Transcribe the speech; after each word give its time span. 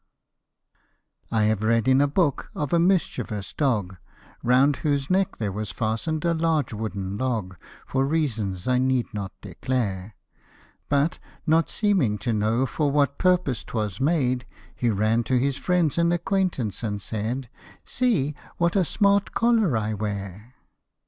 I 1.31 1.43
HAVE 1.43 1.61
read 1.61 1.87
in 1.87 2.01
a 2.01 2.07
book 2.07 2.49
of 2.55 2.73
a 2.73 2.79
mischievous 2.79 3.53
dog, 3.53 3.97
Round 4.41 4.77
whose 4.77 5.11
neck 5.11 5.37
there 5.37 5.51
was 5.51 5.69
fasten'd 5.69 6.25
a 6.25 6.33
large 6.33 6.73
wooden 6.73 7.19
log) 7.19 7.53
44 7.85 7.85
For 7.85 8.05
reasons 8.07 8.67
I 8.67 8.79
need 8.79 9.13
not 9.13 9.31
declare; 9.41 10.15
But, 10.89 11.19
not 11.45 11.69
seeming 11.69 12.17
to 12.17 12.33
know 12.33 12.65
for 12.65 12.89
what 12.89 13.19
purpose 13.19 13.63
'twas 13.63 14.01
made, 14.01 14.47
He 14.75 14.89
ran 14.89 15.23
to 15.25 15.37
his 15.37 15.57
friends 15.57 15.99
and 15.99 16.11
acquaintance, 16.11 16.81
and 16.81 16.99
said," 16.99 17.47
See, 17.85 18.33
what 18.57 18.75
a 18.75 18.83
smart 18.83 19.35
collar 19.35 19.77
I 19.77 19.93
wear 19.93 20.55